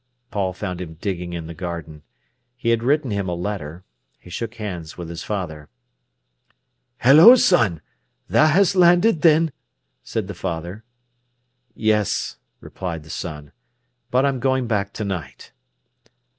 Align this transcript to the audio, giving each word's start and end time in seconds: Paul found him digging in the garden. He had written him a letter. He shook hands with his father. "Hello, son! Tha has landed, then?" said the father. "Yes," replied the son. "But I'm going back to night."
Paul 0.31 0.51
found 0.53 0.81
him 0.81 0.95
digging 0.95 1.33
in 1.33 1.45
the 1.45 1.53
garden. 1.53 2.01
He 2.55 2.69
had 2.69 2.81
written 2.81 3.11
him 3.11 3.29
a 3.29 3.35
letter. 3.35 3.83
He 4.17 4.31
shook 4.31 4.55
hands 4.55 4.97
with 4.97 5.09
his 5.09 5.21
father. 5.23 5.69
"Hello, 7.01 7.35
son! 7.35 7.81
Tha 8.27 8.47
has 8.47 8.75
landed, 8.75 9.21
then?" 9.21 9.51
said 10.03 10.27
the 10.27 10.33
father. 10.33 10.83
"Yes," 11.75 12.37
replied 12.61 13.03
the 13.03 13.11
son. 13.11 13.51
"But 14.09 14.25
I'm 14.25 14.39
going 14.39 14.65
back 14.65 14.91
to 14.93 15.05
night." 15.05 15.51